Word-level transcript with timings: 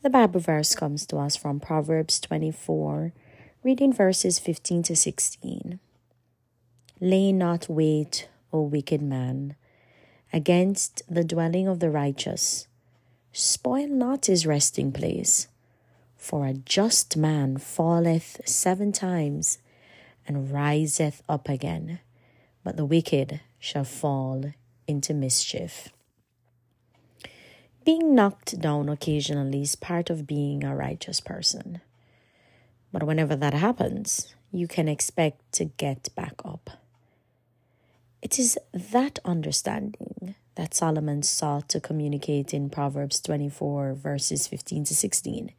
The 0.00 0.10
Bible 0.10 0.38
verse 0.38 0.76
comes 0.76 1.04
to 1.06 1.16
us 1.16 1.34
from 1.34 1.58
Proverbs 1.58 2.20
24, 2.20 3.12
reading 3.64 3.92
verses 3.92 4.38
15 4.38 4.84
to 4.84 4.94
16. 4.94 5.80
Lay 7.00 7.32
not 7.32 7.68
wait, 7.68 8.28
O 8.52 8.62
wicked 8.62 9.02
man, 9.02 9.56
against 10.32 11.02
the 11.12 11.24
dwelling 11.24 11.66
of 11.66 11.80
the 11.80 11.90
righteous. 11.90 12.68
Spoil 13.32 13.88
not 13.88 14.26
his 14.26 14.46
resting 14.46 14.92
place. 14.92 15.48
For 16.16 16.46
a 16.46 16.54
just 16.54 17.16
man 17.16 17.56
falleth 17.56 18.40
seven 18.44 18.92
times 18.92 19.58
and 20.28 20.52
riseth 20.52 21.24
up 21.28 21.48
again, 21.48 21.98
but 22.62 22.76
the 22.76 22.84
wicked 22.84 23.40
shall 23.58 23.84
fall 23.84 24.52
into 24.86 25.12
mischief. 25.12 25.88
Being 27.88 28.14
knocked 28.14 28.60
down 28.60 28.90
occasionally 28.90 29.62
is 29.62 29.74
part 29.74 30.10
of 30.10 30.26
being 30.26 30.62
a 30.62 30.76
righteous 30.76 31.20
person. 31.20 31.80
But 32.92 33.04
whenever 33.04 33.34
that 33.34 33.54
happens, 33.54 34.34
you 34.52 34.68
can 34.68 34.88
expect 34.88 35.52
to 35.52 35.64
get 35.64 36.14
back 36.14 36.34
up. 36.44 36.68
It 38.20 38.38
is 38.38 38.58
that 38.74 39.20
understanding 39.24 40.34
that 40.54 40.74
Solomon 40.74 41.22
sought 41.22 41.70
to 41.70 41.80
communicate 41.80 42.52
in 42.52 42.68
Proverbs 42.68 43.22
24, 43.22 43.94
verses 43.94 44.46
15 44.46 44.84
to 44.84 44.94
16. 44.94 45.52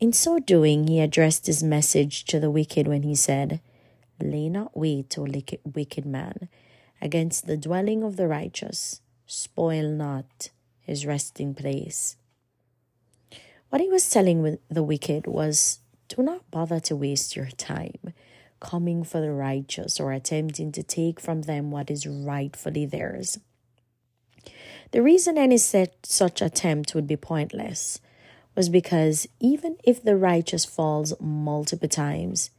In 0.00 0.12
so 0.12 0.38
doing, 0.38 0.88
he 0.88 1.00
addressed 1.00 1.46
his 1.46 1.62
message 1.62 2.26
to 2.26 2.38
the 2.38 2.50
wicked 2.50 2.86
when 2.86 3.02
he 3.02 3.14
said, 3.14 3.62
Lay 4.20 4.50
not 4.50 4.76
wait, 4.76 5.16
O 5.16 5.26
wicked 5.74 6.04
man, 6.04 6.50
against 7.00 7.46
the 7.46 7.56
dwelling 7.56 8.02
of 8.02 8.18
the 8.18 8.28
righteous, 8.28 9.00
spoil 9.26 9.88
not 9.88 10.50
his 10.84 11.04
resting 11.04 11.54
place. 11.54 12.16
What 13.70 13.80
he 13.80 13.88
was 13.88 14.08
telling 14.08 14.58
the 14.70 14.82
wicked 14.82 15.26
was 15.26 15.80
do 16.08 16.22
not 16.22 16.50
bother 16.50 16.78
to 16.80 16.94
waste 16.94 17.34
your 17.34 17.48
time 17.56 18.12
coming 18.60 19.04
for 19.04 19.20
the 19.20 19.32
righteous 19.32 20.00
or 20.00 20.12
attempting 20.12 20.72
to 20.72 20.82
take 20.82 21.20
from 21.20 21.42
them 21.42 21.70
what 21.70 21.90
is 21.90 22.06
rightfully 22.06 22.86
theirs. 22.86 23.38
The 24.92 25.02
reason 25.02 25.36
any 25.36 25.58
such 25.58 26.40
attempt 26.40 26.94
would 26.94 27.06
be 27.06 27.16
pointless 27.16 28.00
was 28.54 28.68
because 28.68 29.26
even 29.40 29.76
if 29.82 30.02
the 30.02 30.16
righteous 30.16 30.64
falls 30.64 31.12
multiple 31.20 31.88
times, 31.88 32.50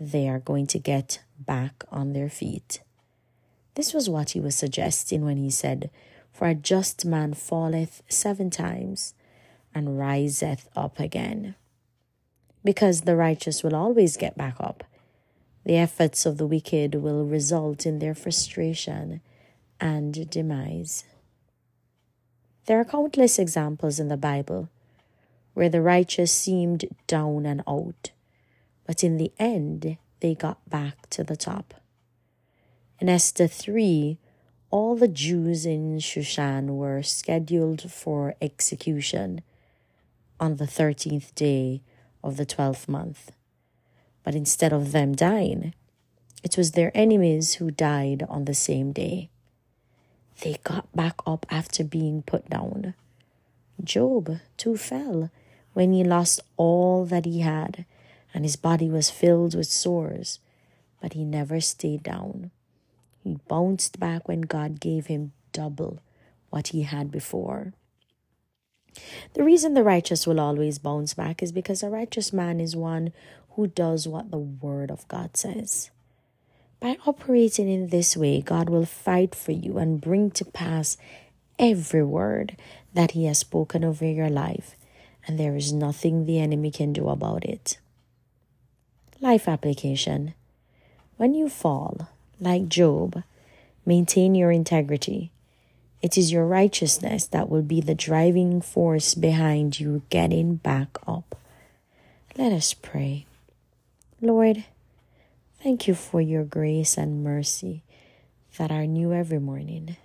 they 0.00 0.28
are 0.28 0.40
going 0.40 0.66
to 0.66 0.78
get 0.78 1.22
back 1.38 1.84
on 1.90 2.12
their 2.12 2.28
feet. 2.28 2.80
This 3.74 3.94
was 3.94 4.10
what 4.10 4.30
he 4.30 4.40
was 4.40 4.56
suggesting 4.56 5.24
when 5.24 5.36
he 5.36 5.50
said, 5.50 5.90
for 6.32 6.48
a 6.48 6.54
just 6.54 7.04
man 7.04 7.34
falleth 7.34 8.02
seven 8.08 8.50
times 8.50 9.14
and 9.74 9.98
riseth 9.98 10.68
up 10.74 10.98
again. 10.98 11.54
Because 12.64 13.02
the 13.02 13.16
righteous 13.16 13.62
will 13.62 13.74
always 13.74 14.16
get 14.16 14.36
back 14.36 14.56
up, 14.60 14.84
the 15.64 15.76
efforts 15.76 16.26
of 16.26 16.38
the 16.38 16.46
wicked 16.46 16.96
will 16.96 17.24
result 17.24 17.86
in 17.86 17.98
their 17.98 18.14
frustration 18.14 19.20
and 19.80 20.28
demise. 20.30 21.04
There 22.66 22.80
are 22.80 22.84
countless 22.84 23.38
examples 23.38 23.98
in 23.98 24.08
the 24.08 24.16
Bible 24.16 24.68
where 25.54 25.68
the 25.68 25.82
righteous 25.82 26.32
seemed 26.32 26.84
down 27.06 27.44
and 27.44 27.62
out, 27.68 28.12
but 28.86 29.04
in 29.04 29.16
the 29.16 29.32
end 29.38 29.98
they 30.20 30.34
got 30.34 30.68
back 30.68 31.10
to 31.10 31.24
the 31.24 31.36
top. 31.36 31.74
In 33.00 33.08
Esther 33.08 33.48
3, 33.48 34.18
all 34.72 34.96
the 34.96 35.06
Jews 35.06 35.66
in 35.66 35.98
Shushan 35.98 36.76
were 36.76 37.02
scheduled 37.02 37.92
for 37.92 38.34
execution 38.40 39.42
on 40.40 40.56
the 40.56 40.64
13th 40.64 41.34
day 41.34 41.82
of 42.24 42.38
the 42.38 42.46
12th 42.46 42.88
month. 42.88 43.32
But 44.24 44.34
instead 44.34 44.72
of 44.72 44.92
them 44.92 45.14
dying, 45.14 45.74
it 46.42 46.56
was 46.56 46.72
their 46.72 46.90
enemies 46.94 47.54
who 47.54 47.70
died 47.70 48.24
on 48.30 48.46
the 48.46 48.54
same 48.54 48.92
day. 48.92 49.28
They 50.40 50.56
got 50.64 50.90
back 50.96 51.20
up 51.26 51.44
after 51.50 51.84
being 51.84 52.22
put 52.22 52.48
down. 52.48 52.94
Job 53.84 54.38
too 54.56 54.78
fell 54.78 55.30
when 55.74 55.92
he 55.92 56.02
lost 56.02 56.40
all 56.56 57.04
that 57.04 57.26
he 57.26 57.40
had 57.40 57.84
and 58.32 58.46
his 58.46 58.56
body 58.56 58.88
was 58.88 59.10
filled 59.10 59.54
with 59.54 59.66
sores, 59.66 60.38
but 61.02 61.12
he 61.12 61.24
never 61.24 61.60
stayed 61.60 62.02
down. 62.02 62.50
He 63.22 63.38
bounced 63.48 64.00
back 64.00 64.26
when 64.26 64.42
God 64.42 64.80
gave 64.80 65.06
him 65.06 65.32
double 65.52 66.00
what 66.50 66.68
he 66.68 66.82
had 66.82 67.10
before. 67.10 67.72
The 69.34 69.44
reason 69.44 69.74
the 69.74 69.84
righteous 69.84 70.26
will 70.26 70.40
always 70.40 70.78
bounce 70.78 71.14
back 71.14 71.42
is 71.42 71.52
because 71.52 71.82
a 71.82 71.88
righteous 71.88 72.32
man 72.32 72.60
is 72.60 72.76
one 72.76 73.12
who 73.50 73.66
does 73.66 74.08
what 74.08 74.30
the 74.30 74.38
Word 74.38 74.90
of 74.90 75.06
God 75.08 75.36
says. 75.36 75.90
By 76.80 76.96
operating 77.06 77.68
in 77.68 77.88
this 77.88 78.16
way, 78.16 78.40
God 78.40 78.68
will 78.68 78.86
fight 78.86 79.34
for 79.34 79.52
you 79.52 79.78
and 79.78 80.00
bring 80.00 80.30
to 80.32 80.44
pass 80.44 80.96
every 81.58 82.02
word 82.02 82.56
that 82.92 83.12
He 83.12 83.26
has 83.26 83.38
spoken 83.38 83.84
over 83.84 84.04
your 84.04 84.28
life, 84.28 84.74
and 85.26 85.38
there 85.38 85.56
is 85.56 85.72
nothing 85.72 86.24
the 86.24 86.40
enemy 86.40 86.70
can 86.70 86.92
do 86.92 87.08
about 87.08 87.44
it. 87.44 87.78
Life 89.20 89.46
application 89.46 90.34
When 91.16 91.34
you 91.34 91.48
fall, 91.48 92.08
like 92.40 92.68
Job, 92.68 93.22
maintain 93.86 94.34
your 94.34 94.50
integrity. 94.50 95.30
It 96.02 96.18
is 96.18 96.32
your 96.32 96.46
righteousness 96.46 97.26
that 97.28 97.48
will 97.48 97.62
be 97.62 97.80
the 97.80 97.94
driving 97.94 98.60
force 98.60 99.14
behind 99.14 99.78
you 99.78 100.02
getting 100.10 100.56
back 100.56 100.98
up. 101.06 101.38
Let 102.36 102.52
us 102.52 102.74
pray. 102.74 103.26
Lord, 104.20 104.64
thank 105.62 105.86
you 105.86 105.94
for 105.94 106.20
your 106.20 106.44
grace 106.44 106.96
and 106.96 107.22
mercy 107.22 107.82
that 108.58 108.72
are 108.72 108.86
new 108.86 109.12
every 109.12 109.38
morning. 109.38 109.96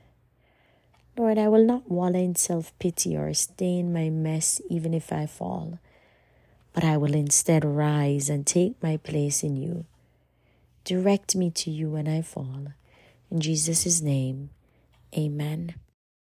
Lord, 1.18 1.40
I 1.40 1.48
will 1.48 1.66
not 1.66 1.90
wallow 1.90 2.20
in 2.20 2.36
self 2.36 2.78
pity 2.78 3.18
or 3.18 3.34
stay 3.34 3.80
in 3.80 3.92
my 3.92 4.10
mess 4.10 4.62
even 4.70 4.94
if 4.94 5.12
I 5.12 5.26
fall, 5.26 5.80
but 6.74 6.84
I 6.84 6.96
will 6.98 7.16
instead 7.16 7.66
rise 7.66 8.30
and 8.30 8.46
take 8.46 8.82
my 8.84 8.98
place 8.98 9.44
in 9.44 9.56
you. 9.58 9.86
Direct 10.88 11.36
me 11.36 11.52
to 11.52 11.70
you 11.70 11.90
when 11.90 12.08
I 12.08 12.22
fall. 12.22 12.68
In 13.30 13.42
Jesus' 13.42 14.02
name, 14.02 14.52
amen. 15.14 15.76